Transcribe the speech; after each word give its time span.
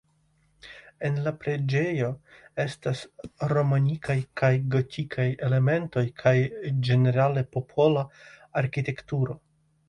En 1.09 1.17
la 1.25 1.31
preĝejo 1.41 2.07
estas 2.63 3.03
romanikaj 3.51 4.15
kaj 4.41 4.49
gotikaj 4.77 5.27
elementoj 5.49 6.05
kaj 6.23 6.33
ĝenerale 6.89 7.45
popola 7.53 8.05
arkitekturo. 8.65 9.39